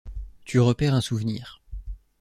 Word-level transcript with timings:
Tu 0.45 0.59
repères 0.59 0.95
un 0.95 0.99
souvenir. 1.01 1.61